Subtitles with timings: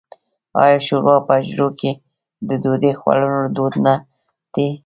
[0.63, 1.91] آیا شوروا په حجرو کې
[2.47, 3.95] د ډوډۍ خوړلو دود نه
[4.53, 4.69] دی؟